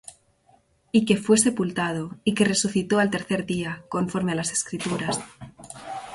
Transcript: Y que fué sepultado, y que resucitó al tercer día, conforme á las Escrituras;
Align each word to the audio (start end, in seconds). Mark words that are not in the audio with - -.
Y 0.97 1.05
que 1.05 1.15
fué 1.15 1.37
sepultado, 1.37 2.17
y 2.23 2.33
que 2.33 2.43
resucitó 2.43 2.97
al 2.97 3.11
tercer 3.15 3.41
día, 3.53 3.73
conforme 3.95 4.31
á 4.31 4.35
las 4.35 4.51
Escrituras; 4.57 5.17